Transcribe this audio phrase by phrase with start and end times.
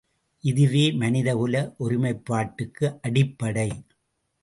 [0.43, 3.69] இதுவே மனிதகுல ஒருமைப்பாட்டுக்கு அடிப்படை.